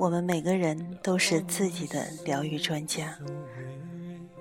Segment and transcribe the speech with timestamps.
[0.00, 3.14] 我们每个人都是自己的疗愈专家。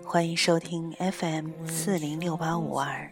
[0.05, 3.11] 欢迎收听 FM 四零六八五二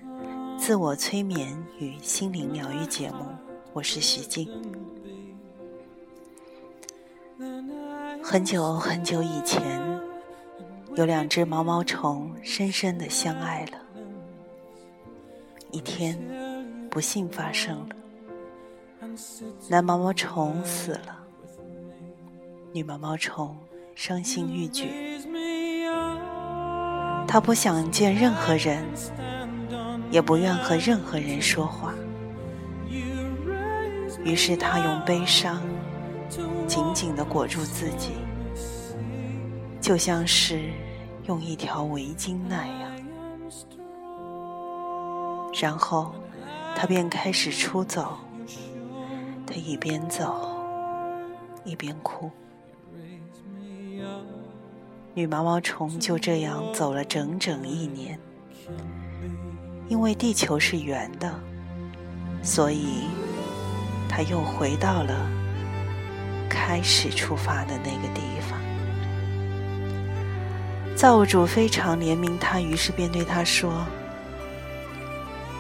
[0.58, 3.26] 自我催眠与心灵疗愈节目，
[3.74, 4.48] 我是徐静。
[8.24, 10.02] 很久很久以前，
[10.96, 13.78] 有两只毛毛虫深深的相爱了。
[15.72, 16.18] 一天，
[16.90, 17.96] 不幸发生了，
[19.68, 21.17] 男毛毛虫死了。
[22.74, 23.58] 女毛毛虫
[23.96, 24.86] 伤心欲绝，
[27.28, 28.84] 她不想见任何人，
[30.12, 31.94] 也不愿和任何人说话。
[34.24, 35.62] 于是她用悲伤
[36.68, 38.12] 紧紧地裹住自己，
[39.82, 40.70] 就像是
[41.26, 42.92] 用一条围巾那样。
[45.60, 46.14] 然后
[46.76, 48.18] 她便开始出走，
[49.48, 50.48] 她一边走
[51.64, 52.30] 一边哭。
[55.14, 58.20] 女毛毛虫就这样走了整整一年，
[59.88, 61.34] 因为地球是圆的，
[62.44, 63.06] 所以
[64.08, 65.28] 它又回到了
[66.48, 68.60] 开始出发的那个地方。
[70.96, 73.86] 造物主非常怜悯他，于是便对他说：“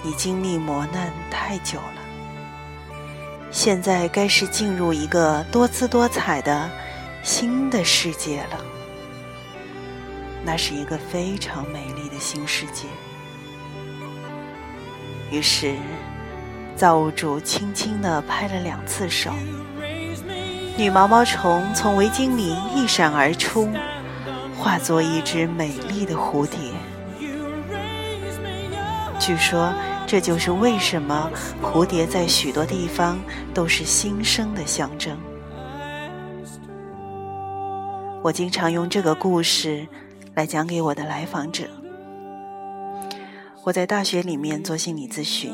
[0.03, 2.01] 你经历磨难太久了，
[3.51, 6.69] 现在该是进入一个多姿多彩的
[7.27, 8.65] 新的世界了。”
[10.45, 12.87] 那是一个非常美丽的新世界。
[15.29, 15.75] 于是，
[16.73, 19.33] 造物主轻轻地拍了两次手，
[20.77, 23.67] 女毛毛虫从围巾里一闪而出，
[24.57, 26.57] 化作一只美丽的蝴蝶。
[29.19, 29.73] 据说，
[30.07, 31.29] 这就是为什么
[31.61, 33.19] 蝴蝶在许多地方
[33.53, 35.17] 都是新生的象征。
[38.23, 39.87] 我经常用这个故事。
[40.35, 41.63] 来讲给我的来访者。
[43.63, 45.51] 我在大学里面做心理咨询，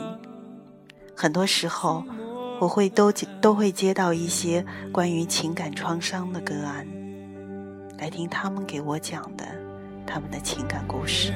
[1.16, 2.04] 很多时候
[2.60, 3.10] 我会都
[3.40, 6.86] 都会接到一些关于情感创伤的个案，
[7.98, 9.46] 来听他们给我讲的
[10.06, 11.34] 他们的情感故事。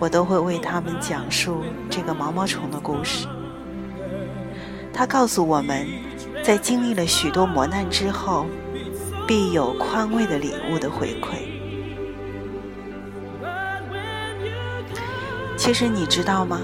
[0.00, 3.28] 我都会为他们讲述这个毛毛虫的故事。
[4.92, 5.86] 他告诉我们，
[6.42, 8.44] 在经历了许多磨难之后。
[9.30, 11.36] 必有宽慰的礼物的回馈。
[15.56, 16.58] 其实你知道吗？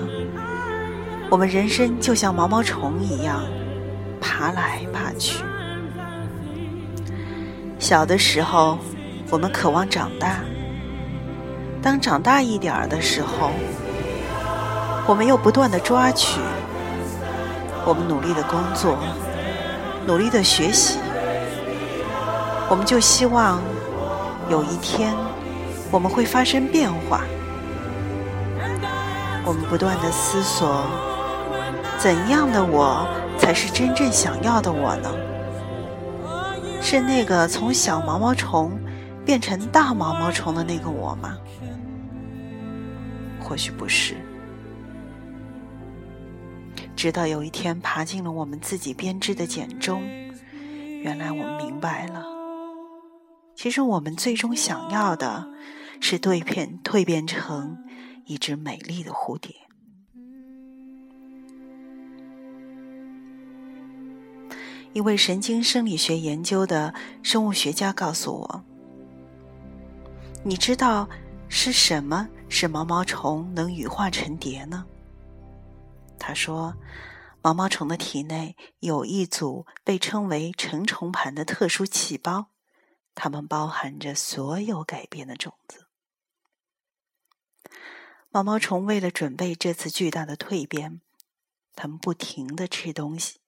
[1.30, 3.44] 我们人生就像毛毛虫一样，
[4.20, 5.44] 爬来爬去。
[7.78, 8.80] 小的时候，
[9.30, 10.40] 我们渴望长大；
[11.80, 13.52] 当长大一点儿的时候，
[15.06, 16.40] 我们又不断的抓取。
[17.84, 18.98] 我们努力的工作，
[20.04, 20.98] 努力的学习。
[22.68, 23.62] 我们就希望
[24.50, 25.14] 有一天
[25.90, 27.22] 我们会发生变化。
[29.44, 30.84] 我们不断的思索，
[31.98, 33.06] 怎样的我
[33.38, 35.08] 才是真正想要的我呢？
[36.82, 38.76] 是那个从小毛毛虫
[39.24, 41.38] 变成大毛毛虫的那个我吗？
[43.40, 44.16] 或许不是。
[46.96, 50.02] 直到有一天爬进了我们自己编织的茧中，
[51.02, 52.35] 原来我们明白了。
[53.56, 55.48] 其实我们最终想要的，
[55.98, 57.78] 是蜕变蜕变成
[58.26, 59.56] 一只美丽的蝴蝶。
[64.92, 68.64] 一位神经生理学研究的生物学家告诉我
[70.44, 71.08] ：“你知道
[71.48, 74.84] 是什么使毛毛虫能羽化成蝶呢？”
[76.20, 76.74] 他说
[77.42, 82.48] ：“毛毛虫的体内有一组被称为成虫盘的特殊细胞。”
[83.16, 85.88] 它们包含着所有改变的种子。
[88.28, 91.00] 毛毛虫为了准备这次巨大的蜕变，
[91.74, 93.40] 它们不停的吃东西。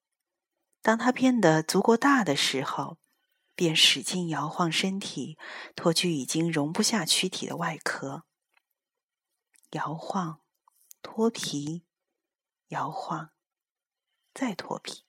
[0.80, 2.96] 当它变得足够大的时候，
[3.54, 5.36] 便使劲摇晃身体，
[5.76, 8.24] 脱去已经容不下躯体的外壳。
[9.72, 10.40] 摇晃，
[11.02, 11.84] 脱皮，
[12.68, 13.32] 摇晃，
[14.32, 15.07] 再脱皮。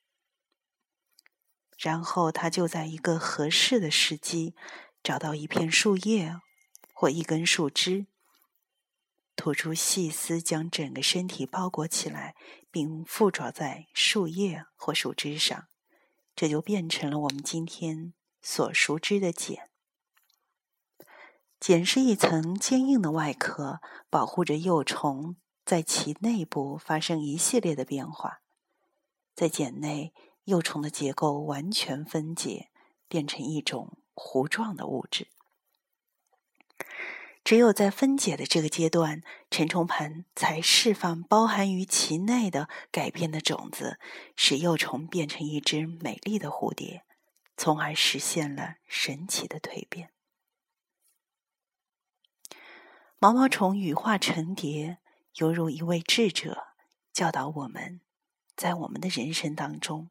[1.82, 4.54] 然后，他就在一个合适的时机，
[5.02, 6.38] 找到一片树叶
[6.92, 8.06] 或一根树枝，
[9.34, 12.34] 吐出细丝，将整个身体包裹起来，
[12.70, 15.68] 并附着在树叶或树枝上。
[16.36, 18.12] 这就变成了我们今天
[18.42, 19.70] 所熟知的茧。
[21.58, 23.80] 茧是一层坚硬的外壳，
[24.10, 28.42] 保护着幼虫在其内部发生一系列的变化。
[29.34, 30.12] 在茧内。
[30.44, 32.70] 幼虫的结构完全分解，
[33.08, 35.28] 变成一种糊状的物质。
[37.42, 43.98] 只有在分解的这个阶段，成虫盘才释放包含于其内的改变的种子，
[44.36, 47.04] 使幼虫变成一只美丽的蝴蝶，
[47.56, 50.12] 从而实现了神奇的蜕变。
[53.18, 54.98] 毛毛虫羽化成蝶，
[55.36, 56.68] 犹如一位智者
[57.12, 58.00] 教导我们，
[58.54, 60.10] 在我们的人生当中，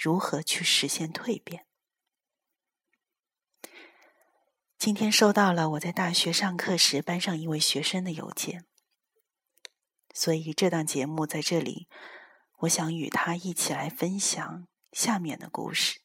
[0.00, 1.66] 如何去实现蜕变。
[4.78, 8.64] 今天收到了我在大学上课时班上一位学生的邮件，
[10.14, 11.86] 所以这档节目在这里，
[12.60, 16.00] 我想与他一起来分享下面的故事，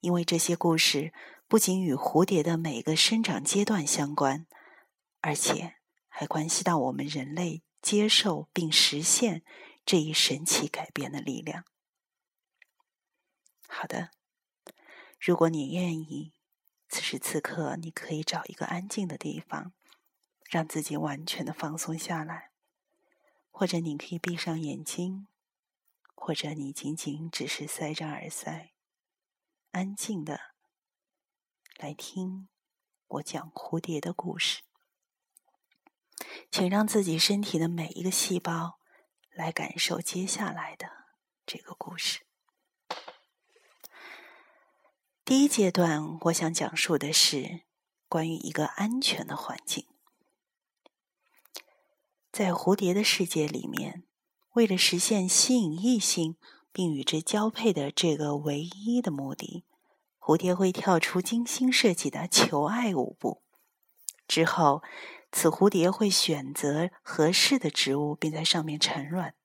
[0.00, 1.14] 因为这些故事
[1.48, 4.46] 不仅与蝴蝶的每个生长阶段相关，
[5.22, 5.76] 而且
[6.06, 9.42] 还关系到我们人类接受并实现
[9.86, 11.64] 这一神奇改变的力量。
[13.72, 14.10] 好的，
[15.18, 16.32] 如果你愿意。
[16.92, 19.72] 此时此刻，你可以找一个安静的地方，
[20.50, 22.50] 让自己完全的放松下来，
[23.52, 25.28] 或者你可以闭上眼睛，
[26.16, 28.72] 或者你仅仅只是塞着耳塞，
[29.70, 30.40] 安静的
[31.76, 32.48] 来听
[33.06, 34.62] 我讲蝴蝶的故事。
[36.50, 38.80] 请让自己身体的每一个细胞
[39.30, 40.88] 来感受接下来的
[41.46, 42.26] 这个故事。
[45.30, 47.60] 第一阶段，我想讲述的是
[48.08, 49.86] 关于一个安全的环境。
[52.32, 54.02] 在蝴蝶的世界里面，
[54.54, 56.36] 为了实现吸引异性
[56.72, 59.64] 并与之交配的这个唯一的目的，
[60.18, 63.44] 蝴蝶会跳出精心设计的求爱舞步。
[64.26, 64.82] 之后，
[65.30, 69.36] 此蝴蝶会选择合适的植物，并在上面产卵，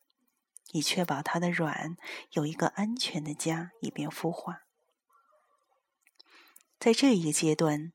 [0.72, 1.96] 以确保它的卵
[2.32, 4.64] 有一个安全的家，以便孵化。
[6.86, 7.94] 在这一个阶段，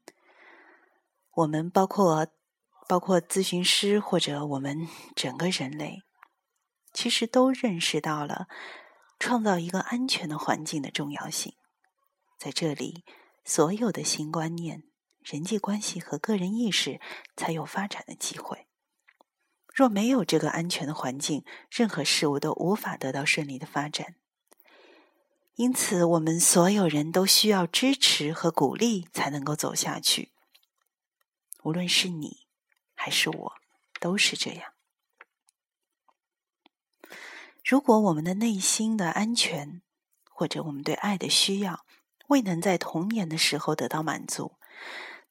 [1.31, 2.27] 我们包括
[2.89, 6.03] 包括咨询师或者我们整个人类，
[6.93, 8.49] 其实都认识到了
[9.21, 11.55] 创造一个安全的环境的重要性。
[12.37, 13.05] 在这里，
[13.45, 14.83] 所有的新观念、
[15.21, 17.01] 人际关系和个人意识
[17.37, 18.67] 才有发展的机会。
[19.73, 24.17] 若没有这个安全的环境，任何事物都无法得到顺利的发展。
[25.61, 30.33] 因此，我们所有人都需要支持和鼓励，才能够走下去。
[31.63, 32.47] 无论是你
[32.95, 33.53] 还是我，
[34.01, 34.73] 都是这样。
[37.63, 39.83] 如果我们的内心的安全，
[40.31, 41.85] 或者我们对爱的需要，
[42.29, 44.53] 未能在童年的时候得到满足，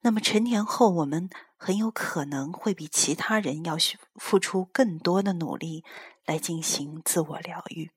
[0.02, 3.76] 那么成年后，我们很有可能会比其他人要
[4.14, 5.84] 付出更多的努力
[6.24, 7.90] 来进行自我疗愈。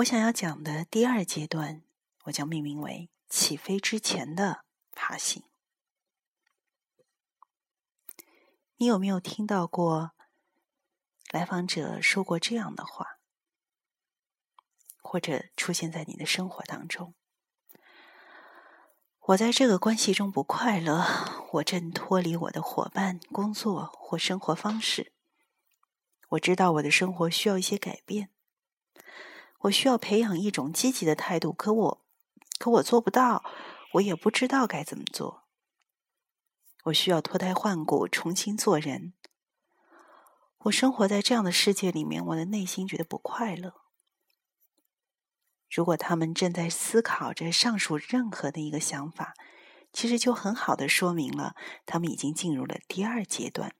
[0.00, 1.82] 我想要讲的第二阶段，
[2.24, 5.42] 我将命名为“起飞之前的爬行”。
[8.78, 10.12] 你有没有听到过
[11.30, 13.18] 来访者说过这样的话，
[15.02, 17.14] 或者出现在你的生活当中？
[19.26, 21.04] 我在这个关系中不快乐，
[21.54, 25.12] 我正脱离我的伙伴、工作或生活方式。
[26.30, 28.30] 我知道我的生活需要一些改变。
[29.60, 32.00] 我需要培养一种积极的态度，可我，
[32.58, 33.44] 可我做不到，
[33.94, 35.44] 我也不知道该怎么做。
[36.84, 39.12] 我需要脱胎换骨，重新做人。
[40.64, 43.74] 我生活在这样的世界里面，我的内心觉得不快乐。
[45.70, 49.34] 如果他们正在思考着上述任何的一个想法，
[49.92, 53.74] 其实就很好的说明了他们已经进入了第二阶段。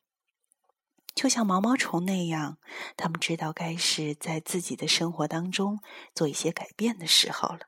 [1.14, 2.58] 就像毛毛虫那样，
[2.96, 5.80] 他们知道该是在自己的生活当中
[6.14, 7.66] 做一些改变的时候了。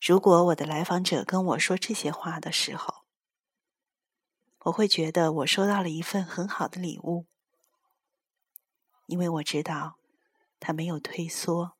[0.00, 3.04] 如果我的来访者跟我说这些话的时候，
[4.60, 7.26] 我会觉得我收到了一份很好的礼物，
[9.06, 9.98] 因为我知道
[10.60, 11.76] 他没有退缩，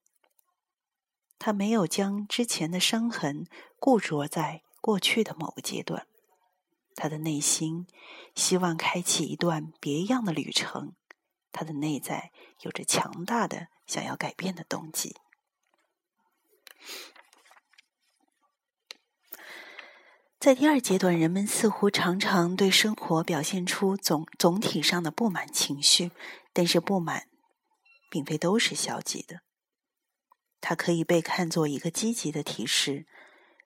[1.38, 3.46] 他没有将之前的伤痕
[3.78, 6.06] 固着在过去的某个阶段。
[6.94, 7.86] 他的内心
[8.34, 10.94] 希望开启一段别样的旅程，
[11.52, 15.16] 他的内在有着强大的想要改变的动机。
[20.38, 26.10] 在第二阶段，人们似乎常常对生活表现出总总体上的不满情绪，
[26.52, 27.28] 但是不满
[28.10, 29.40] 并非都是消极的，
[30.60, 33.06] 它可以被看作一个积极的提示。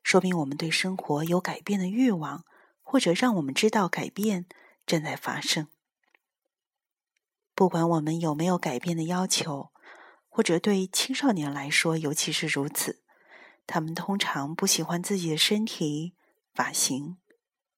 [0.04, 2.44] 说明我们对生活有改变的欲望，
[2.90, 4.46] 或者让我们知道改变
[4.86, 5.68] 正在发生。
[7.54, 9.72] 不管我们有没有改变的要求，
[10.26, 13.02] 或者对青少年来说尤其是如此，
[13.66, 16.14] 他们通常不喜欢自己的身体、
[16.54, 17.18] 发型，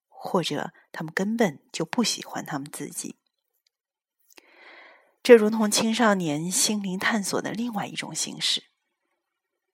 [0.07, 3.17] 或者他们根本就不喜欢他们自己。
[5.25, 8.71] 这如同青少年心灵探索的另外一种形式。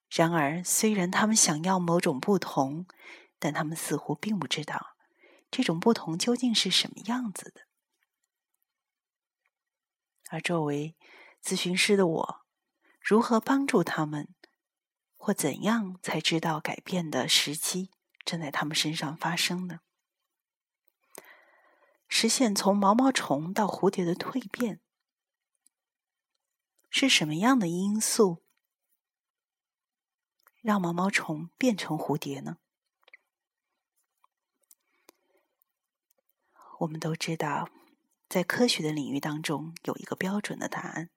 [0.08, 2.86] 然而，虽然他们想要某种不同，
[3.38, 4.95] 但他们似乎并不知道
[5.56, 7.62] 这种不同究竟是什么样子的。
[10.28, 10.98] 而作为
[11.42, 12.46] 咨询师的我，
[13.00, 14.34] 如何帮助他们，
[15.16, 17.90] 或怎样才知道改变的时机
[18.22, 19.80] 正在他们身上发生呢？
[22.06, 24.82] 实现从毛毛虫到蝴蝶的蜕变，
[26.90, 28.44] 是什么样的因素？
[30.60, 32.58] 让毛毛虫变成蝴蝶呢？
[36.78, 37.68] 我们都知道，
[38.28, 41.10] 在科学的领域当中，有一个标准的答案，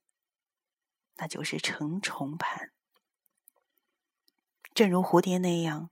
[1.15, 2.71] 那就是成虫盘。
[4.73, 5.89] 正如蝴蝶那样，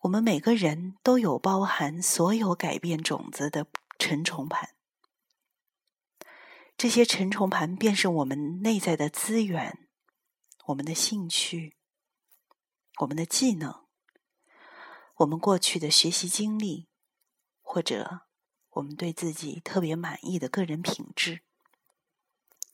[0.00, 3.66] 我们每个人都有包含所有改变种子的
[3.98, 4.76] 成虫盘。
[6.76, 9.88] 这些成虫盘便是我们内在的资源，
[10.66, 11.76] 我们的兴趣。
[13.00, 13.86] 我们的技能，
[15.16, 16.88] 我们过去的学习经历，
[17.60, 18.25] 或者
[18.76, 21.40] 我们对自己特别满意的个人品质，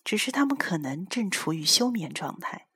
[0.03, 2.67] 只是他们可能正处于休眠状态，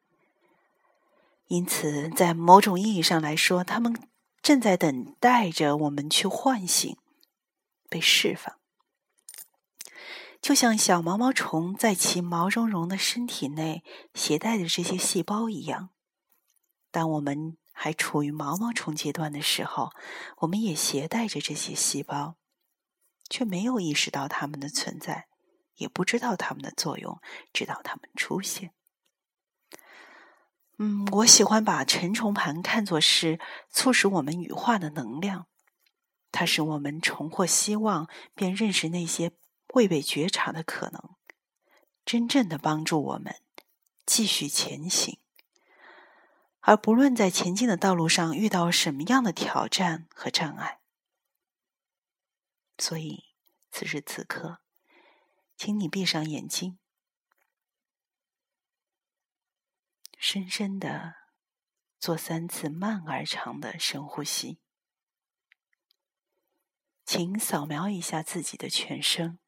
[1.48, 3.96] 因此在某种意义上来说，他们
[4.40, 6.96] 正在等待着我们去唤醒、
[7.88, 8.56] 被释放，
[10.40, 13.82] 就像小毛毛虫在其毛茸茸的身体内
[14.14, 15.90] 携带的这些细胞一样。
[16.92, 19.90] 当我们还处于毛毛虫阶段的时候，
[20.38, 22.36] 我们也携带着这些细胞，
[23.28, 25.26] 却没有意识到它们的存在，
[25.76, 27.20] 也不知道它们的作用，
[27.52, 28.72] 直到它们出现。
[30.78, 33.40] 嗯，我喜欢把成虫盘看作是
[33.70, 35.46] 促使我们羽化的能量，
[36.30, 39.32] 它使我们重获希望，便认识那些
[39.74, 41.16] 未被觉察的可能，
[42.04, 43.36] 真正的帮助我们
[44.04, 45.18] 继续前行。
[46.60, 50.80] 而不论在前进的道路上遇到什么样的挑战和障碍，
[52.78, 53.24] 所以
[53.70, 54.60] 此时此刻，
[55.56, 56.78] 请你闭上眼睛，
[60.18, 61.14] 深深的
[61.98, 64.58] 做三次慢而长的深呼吸。
[67.04, 69.38] 请扫描一下自己的全身，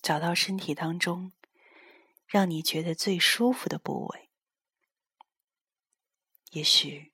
[0.00, 1.32] 找到身体当中。
[2.26, 4.30] 让你觉得最舒服的部位，
[6.50, 7.12] 也许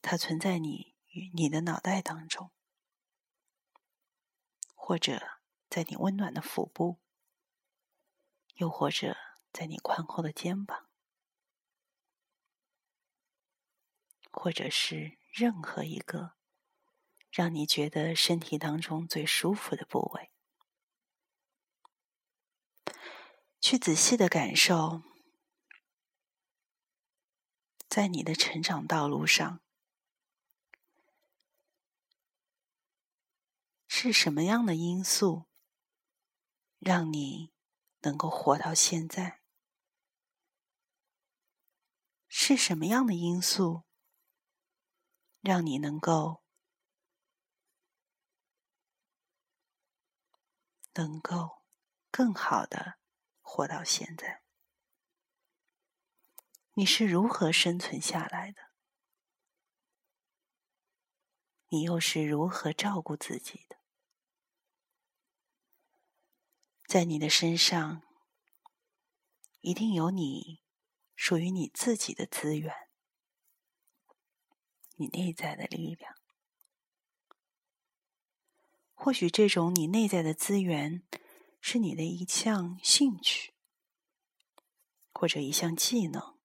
[0.00, 2.52] 它存在你与你的脑袋当中，
[4.74, 7.00] 或者在你温暖的腹部，
[8.54, 9.16] 又或者
[9.52, 10.88] 在你宽厚的肩膀，
[14.30, 16.34] 或者是任何一个
[17.30, 20.30] 让你觉得身体当中最舒服的部位。
[23.60, 25.02] 去仔细的感受，
[27.88, 29.60] 在你的成长道路上，
[34.00, 35.48] 是什么样的因素
[36.78, 37.52] 让你
[38.02, 39.42] 能够活到现在？
[42.28, 43.82] 是什么样的因素
[45.40, 46.44] 让你能够
[50.94, 51.64] 能够
[52.12, 53.00] 更好的？
[53.40, 54.44] 活到现在，
[56.74, 58.70] 你是如何生存下来的？
[61.70, 63.77] 你又是如何照顾自己的？
[66.88, 68.02] 在你的身上，
[69.60, 70.62] 一定有你
[71.14, 72.74] 属于你自己的资源，
[74.96, 76.16] 你内在的力量。
[78.94, 81.04] 或许这种你内在的资源。
[81.60, 83.52] 是你的一项兴趣，
[85.12, 86.38] 或者一项技能，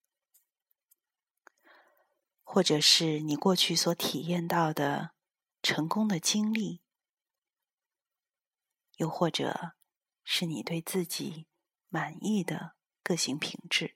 [2.43, 5.11] 或者是你过去所体验到的
[5.61, 6.81] 成功的经历，
[8.97, 9.75] 又或者
[10.23, 11.47] 是你对自己
[11.89, 13.95] 满意的个性品质，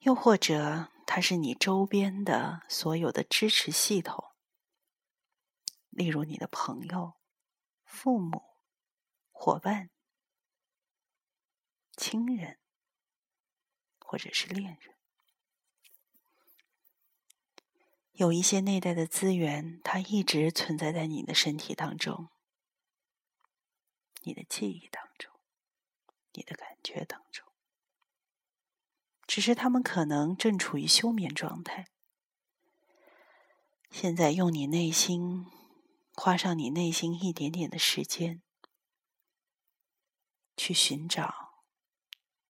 [0.00, 4.32] 又或者它是你周边的所有的支持系统，
[5.90, 7.20] 例如你的朋友。
[7.92, 8.44] 父母、
[9.32, 9.90] 伙伴、
[11.96, 12.60] 亲人，
[13.98, 14.96] 或者是恋人。
[18.12, 22.30] 有一些内在的资源，它一直存在在你的身体当中、
[24.20, 25.32] 你的记忆当中、
[26.32, 27.46] 你的感觉当中，
[29.26, 31.86] 只是他们可能正处于休眠状态。
[33.90, 35.46] 现在用你内心，
[36.14, 38.42] 花上你内心一点点的时间，
[40.56, 41.64] 去寻找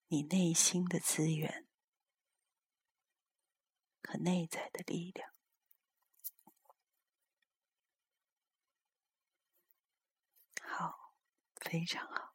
[0.09, 1.67] 你内心的资源
[4.03, 5.31] 和内在的力量。
[10.63, 11.15] 好，
[11.71, 12.35] 非常好，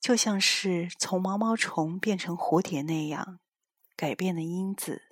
[0.00, 3.40] 就像是从毛毛虫变成蝴蝶那样，
[3.96, 5.06] 改变的因子。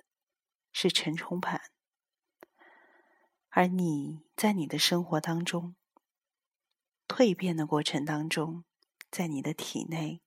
[0.79, 1.71] 是沉重盘，
[3.49, 5.75] 而你在你的生活当中
[7.07, 8.63] 蜕变的过程当中，
[9.09, 10.21] 在你的体内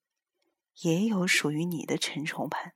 [0.80, 2.74] 也有属于你的沉重盘，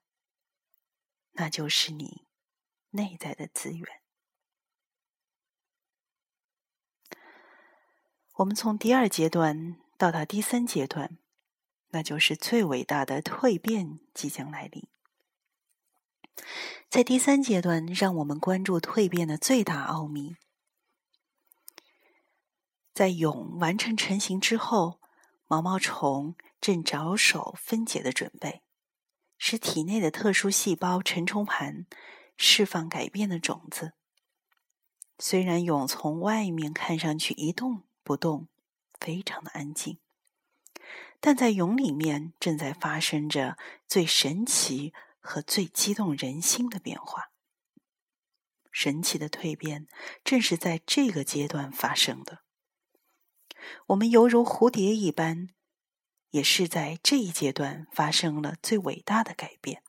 [1.32, 2.28] 那就是你
[2.90, 4.03] 内在的资源。
[8.38, 11.18] 我们从第二阶段到达第三阶段，
[11.90, 14.88] 那就是最伟大的蜕变即将来临。
[16.90, 20.34] 在第三阶段，让我们关注蜕变的最大奥秘。
[22.92, 25.00] 在蛹完成成型之后，
[25.46, 28.62] 毛毛虫正着手分解的准备，
[29.38, 31.86] 使体内的特殊细胞成虫盘
[32.36, 33.92] 释放改变的种子。
[35.20, 38.46] 虽然蛹从外面看上去一动不动，
[39.00, 39.98] 非常的安静，
[41.18, 44.92] 但在蛹里面正在发生着最神奇。
[45.26, 47.30] 和最激动人心的变化，
[48.70, 49.88] 神奇的蜕变
[50.22, 52.40] 正是在这个阶段发生的。
[53.86, 55.48] 我们犹如蝴蝶一般，
[56.32, 59.82] 也是在这一阶段发生了最伟大的改变。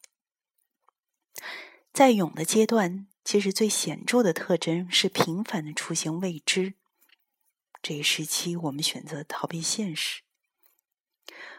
[1.91, 6.75] 在蛹的阶段，其实最显著的特征是频繁的出现未知。
[7.87, 10.23] 这一时期，我们选择逃避现实，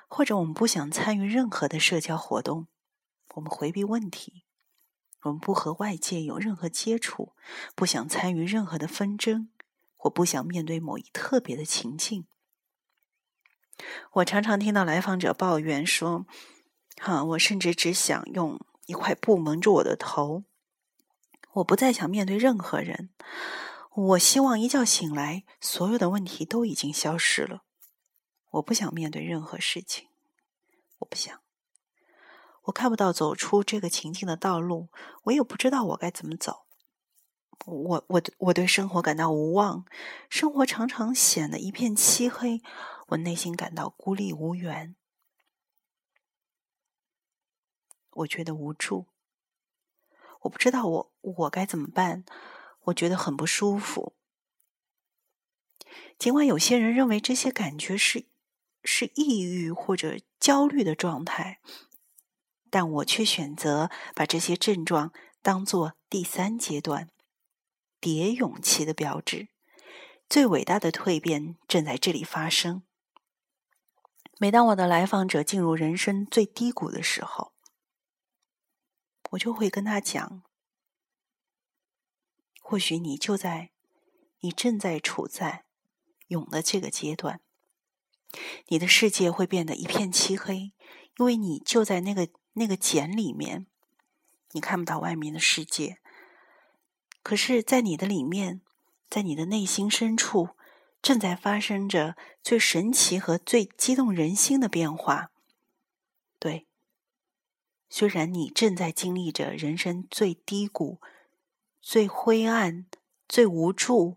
[0.08, 2.66] 或者我们不想参与任何的社交活动。
[3.34, 4.42] 我们回避问题，
[5.22, 7.36] 我们不和外界有任何接触，
[7.76, 9.50] 不想参与任何的纷争，
[9.94, 12.26] 或不想面对某一特别的情境。
[14.14, 16.26] 我常常听到来访者抱怨说
[17.00, 20.42] ：“哈，我甚至只想用一块布蒙住我的头，
[21.52, 23.10] 我不再想面对任何人。
[23.96, 27.62] 我希望一觉醒来，所有的问题都已经消失了。
[28.50, 30.08] 我不想面对任何事情，
[30.98, 31.40] 我不想。”
[32.64, 34.88] 我看不到走出这个情境的道路，
[35.22, 36.66] 我也不知道我该怎么走。
[37.64, 39.86] 我我我对生活感到无望，
[40.28, 42.60] 生活常常显得一片漆黑，
[43.06, 44.94] 我内心感到孤立无援。
[48.10, 49.06] 我觉得无助，
[50.42, 52.24] 我不知道我我该怎么办，
[52.86, 54.14] 我觉得很不舒服。
[56.18, 58.26] 尽管有些人认为这些感觉是
[58.82, 61.60] 是抑郁或者焦虑的状态。
[62.68, 67.08] 但我却选择把这些症状当做第三阶段
[68.00, 69.48] 叠勇气的标志。
[70.28, 72.82] 最伟大的蜕变正在这里发生。
[74.38, 77.52] 每当我的来访者进入人生最低谷的时候，
[79.30, 80.42] 我就会跟他讲：
[82.68, 83.70] 或许你就在，
[84.40, 85.64] 你正在处在
[86.28, 87.40] 蛹的这个阶段，
[88.66, 90.72] 你的世界会变得一片漆黑，
[91.18, 92.28] 因为你就在那个。
[92.58, 93.66] 那个茧里面，
[94.52, 95.98] 你看不到外面的世界。
[97.22, 98.62] 可是，在你的里面，
[99.10, 100.56] 在你的内心深处，
[101.02, 105.30] 正在发生着最神奇和最激动人心的变化。
[106.38, 106.66] 对，
[107.90, 110.98] 虽然你正在经历着人生最低谷、
[111.88, 112.86] 最灰暗、
[113.28, 114.16] 最无助，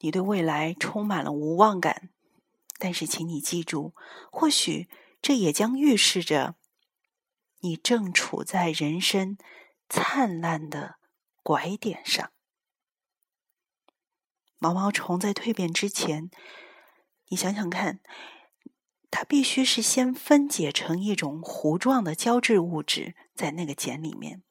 [0.00, 2.10] 你对未来充满了无望感，
[2.80, 3.94] 但是，请你记住，
[4.32, 4.88] 或许
[5.22, 6.56] 这也将预示着。
[7.60, 9.38] 你正处在人生
[9.88, 10.96] 灿烂的
[11.44, 12.32] 拐点上。
[14.58, 16.28] 毛毛虫在蜕变之前，
[17.28, 18.00] 你想想看，
[19.12, 24.42] 它必须是先分解成一种糊状的胶质物质在那个茧里面。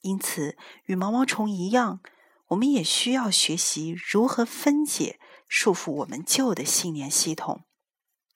[0.00, 2.00] 因此，与毛毛虫一样，
[2.48, 7.64] 我们也需要学习如何分解束缚我们旧的信念系统。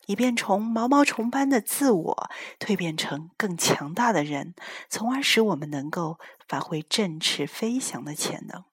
[0.07, 4.55] 以便从毛毛虫般的自我蜕变成更强大的人，
[4.90, 8.64] 从而使我们能够发挥振翅飞翔的潜能。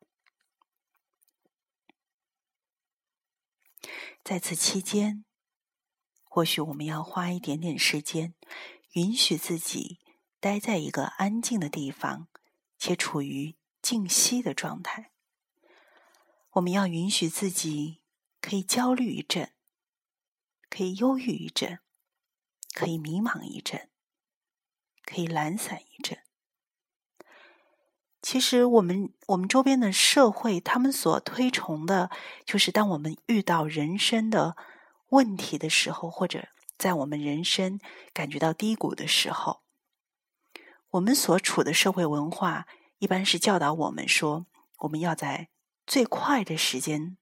[4.25, 5.23] 在此期间，
[6.25, 8.33] 或许我们要花一点点时间，
[8.91, 9.99] 允许自己
[10.41, 12.27] 待在一个安静的地方，
[12.83, 15.11] 且处于静息的状态。
[16.53, 18.01] 我们要允许自己
[18.41, 19.51] 可以焦虑一阵，
[20.67, 21.77] 可以忧郁一阵，
[22.73, 23.91] 可以迷茫一阵，
[25.05, 26.17] 可以懒散一阵。
[28.19, 32.09] 其实，我们我们周边的社会，他们所推崇的，
[32.43, 34.57] 就是当我们遇到人生的
[35.09, 36.47] 问题的时候，或者
[36.79, 37.79] 在我们人生
[38.11, 39.61] 感觉到低谷的时候，
[40.91, 42.67] 我们所处的社会文化，
[42.99, 44.45] 一般是教导我们说，
[44.79, 45.49] 我们要在
[45.85, 47.17] 最快的时间，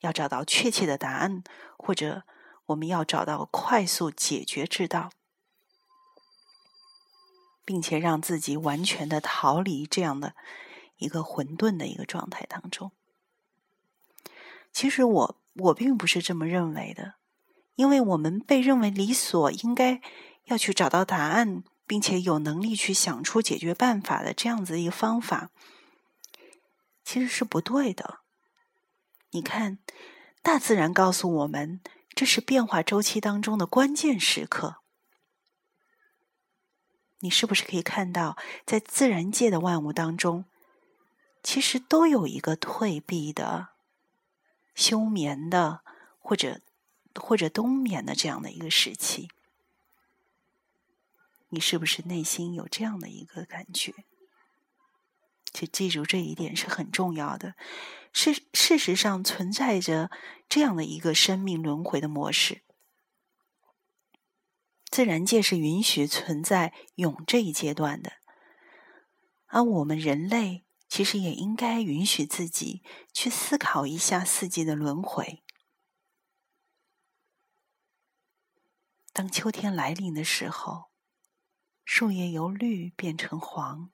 [0.00, 1.42] 要找到确切的答案，
[1.76, 2.22] 或者
[2.66, 5.10] 我们要找到快速解决之道。
[7.62, 10.34] 并且让自己完全的逃离这样的
[10.96, 12.90] 一个混沌的一个状态当中。
[14.72, 17.14] 其实我我并不是这么认为的，
[17.76, 20.00] 因为我们被认为理所应该
[20.46, 25.50] 要去找到答案，并且有能力去想出解决办法的这样子一个方法，
[27.02, 28.20] 其实是不对的。
[29.32, 29.80] 你看，
[30.40, 31.80] 大自然告诉我们，
[32.14, 34.76] 这是变化周期当中的关键时刻。
[37.18, 40.44] 你是不是可以看到，在自然界的万物当中，
[41.42, 43.70] 其实都有一个退避的、
[44.76, 45.80] 休眠的，
[46.20, 46.60] 或者
[47.20, 49.28] 或者冬眠的这样的一个时期？
[51.50, 53.94] 你是不是内心有这样的一个感觉？
[55.52, 57.54] 就记住这一点是很重要的。
[58.12, 60.10] 事事实上存在着
[60.48, 62.62] 这样的一个生命轮回的模式。
[64.90, 68.14] 自然界是允许存在蛹这一阶段的，
[69.46, 72.82] 而我们人类其实也应该允许自己
[73.12, 75.42] 去思考一下四季的轮回。
[79.12, 80.89] 当秋天来临的时候，
[81.92, 83.90] 树叶由绿变成黄，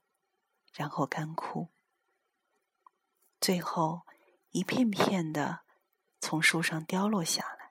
[0.75, 1.71] 然后干枯，
[3.41, 4.03] 最后
[4.51, 5.61] 一片片的
[6.21, 7.71] 从树上凋落下来，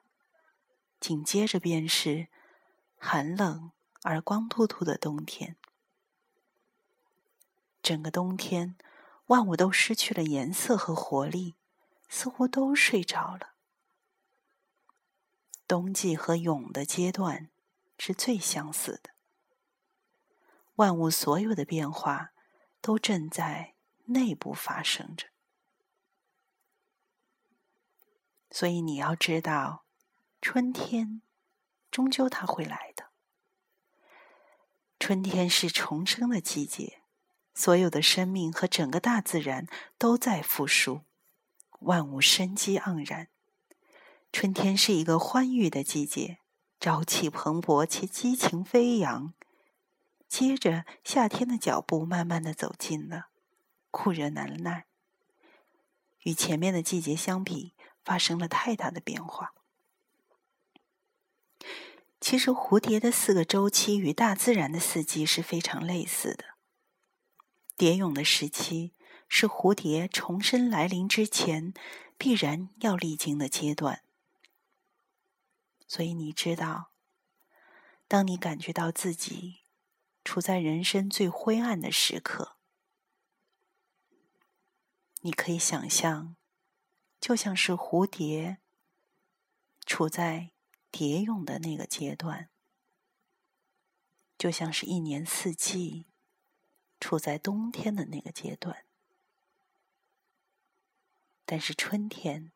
[1.00, 2.30] 紧接着便是。
[2.98, 5.58] 寒冷而光秃秃的冬天，
[7.84, 8.76] 整个冬天，
[9.28, 11.54] 万物都失去了颜色和活力，
[12.10, 13.54] 似乎都睡着了。
[15.68, 17.52] 冬季和蛹的阶段
[18.00, 19.12] 是最相似的，
[20.76, 22.32] 万物所有的变化
[22.82, 25.28] 都正在内部发生着。
[28.50, 29.86] 所以你要知道，
[30.42, 31.22] 春天。
[31.92, 33.06] 终究它会来的。
[35.00, 37.04] 春天是重生的季节，
[37.54, 39.66] 所有的生命和整个大自然
[39.98, 41.04] 都在复苏，
[41.80, 43.30] 万物生机盎然。
[44.34, 46.40] 春天是一个欢愉的季节，
[46.82, 49.34] 朝气蓬勃且激情飞扬。
[50.38, 53.28] 接着，夏天的脚步慢慢的走近了，
[53.90, 54.86] 酷热难耐。
[56.24, 59.54] 与前面的季节相比，发生了太大的变化。
[62.20, 66.44] 其实，蝴蝶的四个周期与大自然的四季是非常类似的。
[67.78, 68.94] 蝶蛹的时期
[69.30, 71.74] 是蝴蝶重生来临之前
[72.18, 74.04] 必然要历经的阶段。
[75.88, 76.92] 所以，你知道，
[78.10, 79.62] 当你感觉到自己
[80.26, 82.58] 处在人生最灰暗的时刻，
[85.22, 86.36] 你可以想象，
[87.22, 88.58] 就像是蝴蝶
[89.86, 90.52] 处在。
[90.98, 92.50] 蝶蛹的那个阶段，
[94.38, 96.06] 就像是一年四季
[97.02, 98.86] 处在冬天的那个阶段，
[101.46, 102.54] 但是春天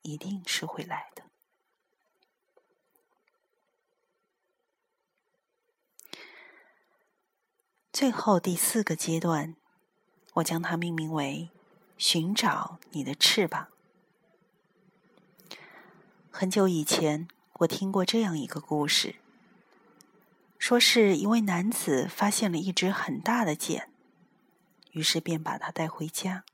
[0.00, 1.27] 一定是会来的。
[7.90, 9.56] 最后第四个阶段，
[10.34, 11.48] 我将它命名为
[11.96, 13.68] “寻找你的翅膀”。
[16.30, 17.26] 很久以前，
[17.60, 19.16] 我听过这样一个故事，
[20.58, 23.88] 说是一位男子发现了一只很大的茧，
[24.92, 26.44] 于是便把它带回家，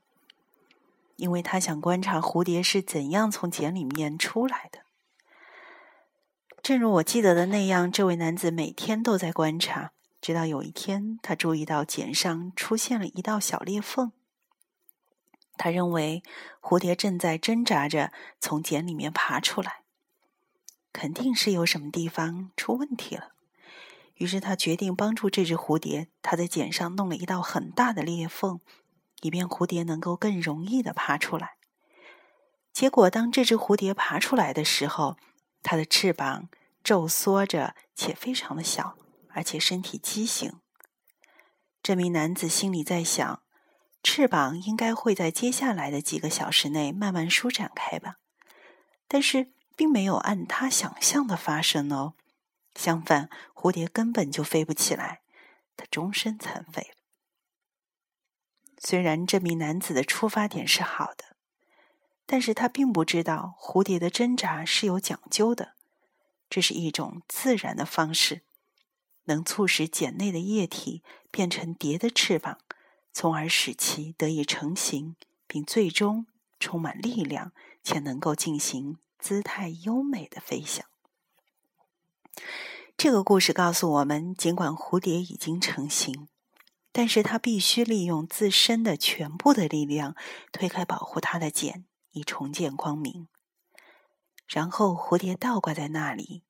[1.17, 4.79] 因为他想观察蝴蝶是怎样从茧里面出来的。
[6.63, 9.91] 正如我记得的那样，这位男子每天都在观察，
[10.25, 14.11] 直到有一天，他注意到茧上出现了一道小裂缝。
[15.55, 16.23] 他认为
[16.59, 19.83] 蝴蝶正在挣扎着从茧里面爬出来，
[20.91, 23.33] 肯定是有什么地方出问题了。
[24.15, 28.59] 于是他决定帮助这只蝴蝶，他在茧上弄了一道很大的裂缝，
[29.21, 31.57] 以便蝴蝶能够更容易的爬出来。
[32.73, 35.17] 结果，当这只蝴蝶爬出来的时候，
[35.61, 36.49] 它的翅膀
[36.83, 38.97] 皱缩着，且非常的小，
[39.35, 40.61] 而且身体畸形。
[41.83, 43.43] 这名男子心里在想：
[44.01, 48.15] 翅膀应该会在接下来的几个小时内慢慢舒展开吧？
[49.07, 52.13] 但是，并没有按他想象的发生哦。
[52.75, 55.21] 相反，蝴蝶根本就飞不起来，
[55.75, 56.93] 它终身残废。
[58.77, 61.35] 虽然这名男子的出发点是好的，
[62.25, 65.75] 但是他并不知道蝴蝶的挣扎是有讲究的，
[66.49, 68.43] 这是一种自然的方式，
[69.25, 72.57] 能促使茧内的液体变成蝶的翅膀，
[73.13, 76.25] 从而使其得以成型，并最终
[76.59, 77.51] 充满力量，
[77.83, 80.85] 且能够进行姿态优美的飞翔。
[82.97, 86.29] 这个故事告诉我们，尽管蝴蝶已经成型，
[86.93, 90.15] 但是它必须利用自身的全部的力量
[90.53, 93.27] 推开保护它的茧，以重见光明。
[94.47, 96.43] 然后，蝴蝶倒挂在那里，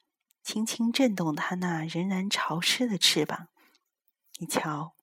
[0.45, 3.47] 轻轻震动它那仍然潮湿的翅膀。
[4.37, 4.93] 你瞧，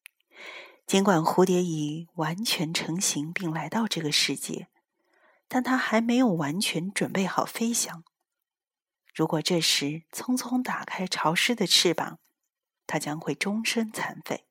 [0.86, 4.68] 尽管蝴蝶已完全成型并来到这个世界，
[5.48, 8.04] 但它还没有完全准备好飞翔。
[9.12, 12.20] 如果这时匆匆打开潮湿的翅膀，
[12.86, 14.46] 它将会终身残废。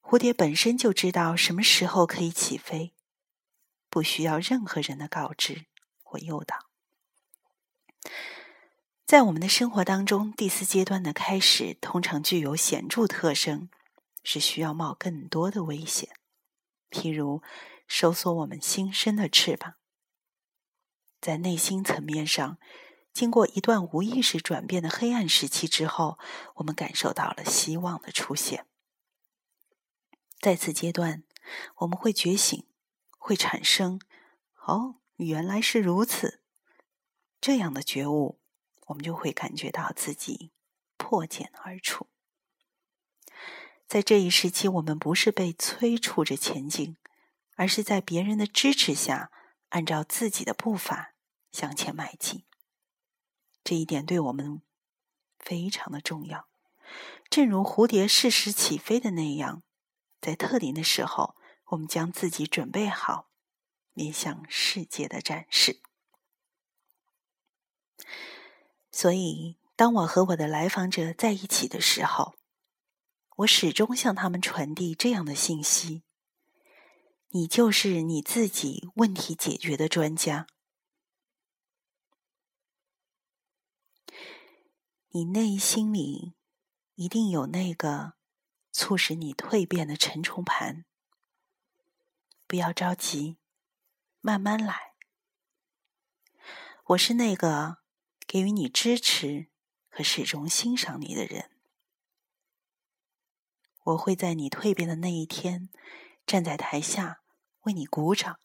[0.00, 2.94] 蝴蝶本身就知道什么时候可以起飞，
[3.90, 5.66] 不需要任何人的告知
[6.04, 6.70] 或诱导。
[9.06, 13.68] 在我们的生活当中，第四阶段的开始通常具有显著特征，
[14.22, 16.08] 是需要冒更多的危险，
[16.90, 17.42] 譬如
[17.86, 19.74] 收缩我们心身的翅膀，
[21.20, 22.58] 在内心层面上。
[23.12, 26.18] 经过一段无意识转变的黑暗时期之后，
[26.56, 28.66] 我们感受到了希望的出现。
[30.40, 31.22] 在此阶段，
[31.76, 32.66] 我们会觉醒，
[33.18, 34.00] 会产生
[34.66, 36.40] “哦，原来是如此”
[37.40, 38.40] 这样的觉悟，
[38.86, 40.52] 我们就会感觉到自己
[40.96, 42.08] 破茧而出。
[43.86, 46.96] 在这一时期，我们不是被催促着前进，
[47.56, 49.30] 而是在别人的支持下，
[49.68, 51.14] 按照自己的步伐
[51.52, 52.44] 向前迈进。
[53.62, 54.62] 这一点对我们
[55.38, 56.48] 非常的重要，
[57.30, 59.62] 正如蝴蝶适时起飞的那样，
[60.20, 63.30] 在特定的时候，我们将自己准备好，
[63.92, 65.82] 面向世界的展示。
[68.96, 72.36] 所以，当我和我的来访者在一起的时候，
[73.38, 76.04] 我始终向他们传递这样的信息：
[77.30, 80.46] 你就是你自己问题解决的专家。
[85.08, 86.36] 你内心里
[86.94, 88.12] 一定有那个
[88.70, 90.84] 促使你蜕变的沉重盘，
[92.46, 93.38] 不要着急，
[94.20, 94.94] 慢慢来。
[96.84, 97.78] 我是那个
[98.26, 99.48] 给予你支持
[99.88, 101.50] 和始终欣赏你的人。
[103.84, 105.68] 我会在你蜕变的那一天
[106.26, 107.20] 站在台下
[107.62, 108.38] 为你鼓掌，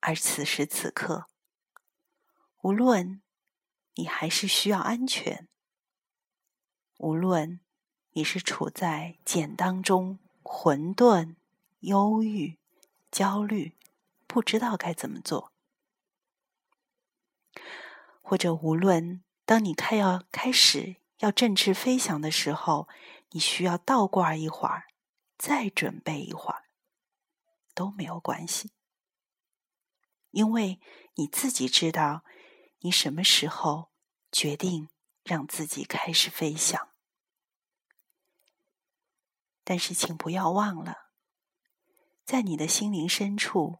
[0.00, 1.26] 而此时此刻，
[2.62, 3.22] 无论。
[4.00, 5.48] 你还是需要安全。
[6.98, 7.58] 无论
[8.12, 11.34] 你是处在茧当中，混沌、
[11.80, 12.60] 忧郁、
[13.10, 13.76] 焦虑，
[14.28, 15.50] 不知道该怎么做；
[18.28, 22.86] 或者无论当你快要开始要振翅飞翔的时候，
[23.30, 24.88] 你需要倒挂一会儿，
[25.38, 26.64] 再准备一会儿，
[27.72, 28.70] 都没有关系，
[30.30, 30.78] 因为
[31.14, 32.22] 你自己知道。
[32.80, 33.90] 你什么时候
[34.30, 34.90] 决定
[35.24, 36.90] 让自己开始飞翔？
[39.64, 41.08] 但是，请不要忘了，
[42.26, 43.78] 在你的心灵深处，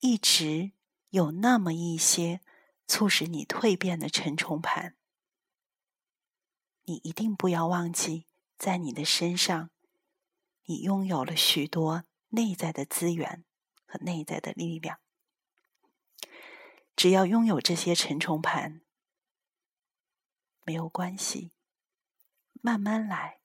[0.00, 0.72] 一直
[1.08, 2.42] 有那么一些
[2.90, 4.96] 促使你蜕变的沉重盘。
[6.82, 8.26] 你一定不要忘记，
[8.58, 9.70] 在你的身上，
[10.64, 13.44] 你拥有了许多内在的资源
[13.86, 14.98] 和内在的力量。
[16.96, 18.80] 只要拥有这些沉重盘，
[20.64, 21.52] 没有关系，
[22.60, 23.38] 慢慢来。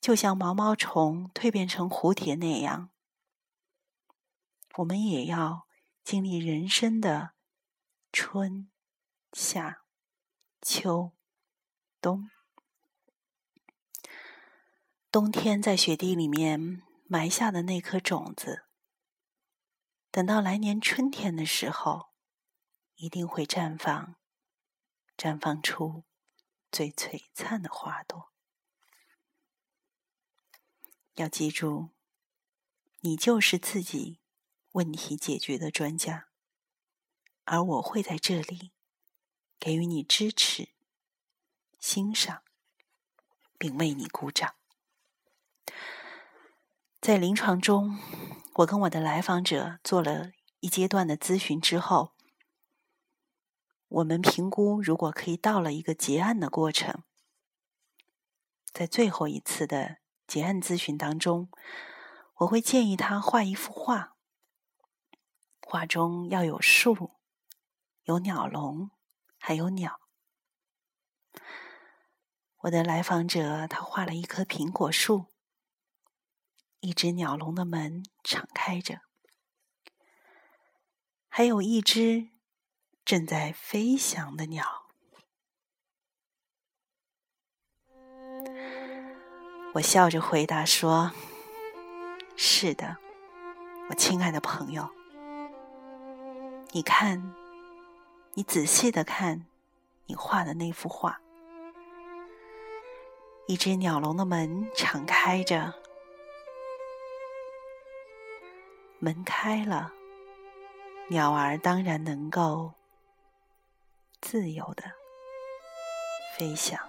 [0.00, 2.90] 就像毛毛虫蜕变成蝴蝶那样，
[4.76, 5.68] 我们也要
[6.02, 7.34] 经历人生的
[8.12, 8.70] 春、
[9.32, 9.84] 夏、
[10.60, 11.12] 秋、
[11.98, 12.30] 冬。
[15.10, 18.66] 冬天在雪地里面埋下的那颗种子。
[20.10, 22.10] 等到来年春天的时候，
[22.96, 24.16] 一定会绽放，
[25.16, 26.04] 绽放出
[26.70, 28.30] 最璀璨的花朵。
[31.14, 31.88] 要记住，
[33.00, 34.20] 你就是自己
[34.72, 36.28] 问题解决的专家，
[37.44, 38.72] 而我会在这里
[39.58, 40.68] 给予你支持、
[41.78, 42.42] 欣赏，
[43.58, 44.54] 并为你鼓掌。
[47.00, 47.98] 在临床中，
[48.54, 52.12] 我跟我的来访者做了一阶段的咨询之后，
[53.88, 57.02] 我们评估如果可以到了一个结案的过程。
[58.72, 61.50] 在最后一次的结案咨询当中，
[62.36, 64.16] 我会建议他画一幅画，
[65.60, 67.10] 画中要有树、
[68.04, 68.90] 有鸟笼，
[69.38, 70.00] 还有鸟。
[72.62, 75.26] 我的来访者他画了一棵苹果树，
[76.80, 79.00] 一只鸟笼的门敞开着，
[81.28, 82.30] 还有一只
[83.04, 84.86] 正在飞翔的鸟。
[89.74, 91.12] 我笑着回答说
[92.36, 92.98] ：“是的，
[93.88, 94.90] 我亲爱的朋友，
[96.72, 97.34] 你看，
[98.34, 99.44] 你仔细的看，
[100.06, 101.20] 你画的那幅画，
[103.46, 105.74] 一只鸟笼的门敞开着，
[108.98, 109.92] 门开了，
[111.08, 112.72] 鸟儿当然能够
[114.22, 114.84] 自由的
[116.38, 116.80] 飞翔。”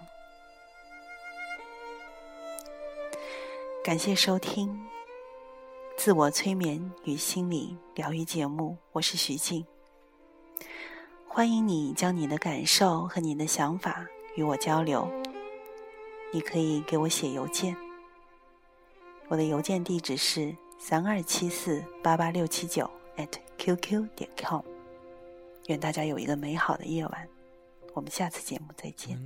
[3.84, 4.70] 感谢收听
[5.98, 9.68] 《自我催眠与心理疗愈节目》，我是徐静。
[11.36, 15.10] 欢迎你将你的感受和你的想法与我交流。
[16.32, 17.76] 你可以给我写邮件，
[19.30, 22.88] 我的邮件地址是三二七四八八六七九
[23.58, 24.62] @QQ 点 com。
[25.66, 27.28] 愿大家有一个美好的夜晚，
[27.96, 29.18] 我们下次节目再见。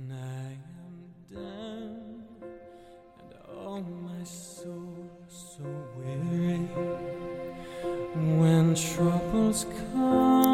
[4.24, 5.62] soul so
[5.96, 6.66] weary
[8.16, 10.47] when troubles come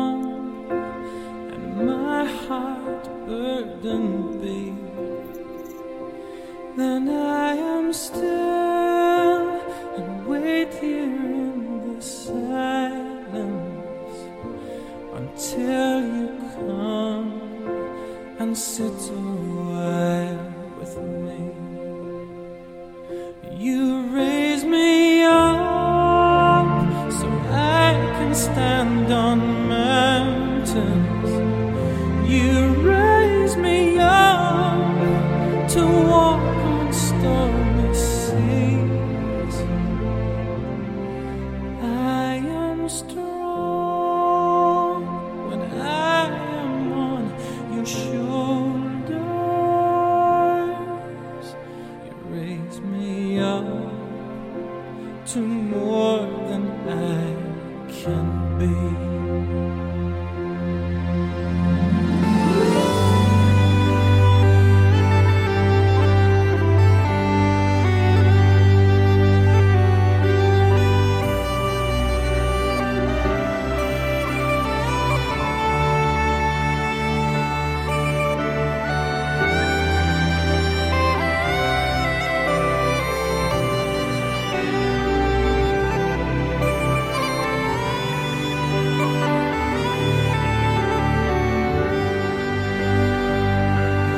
[2.25, 4.75] heart burdened be
[6.77, 9.61] then I am still
[9.97, 13.45] and wait here in the silence
[15.13, 17.31] until you come
[18.41, 19.21] and sit a
[19.61, 21.53] while with me.
[23.57, 23.94] You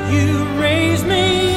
[0.09, 1.56] you raise me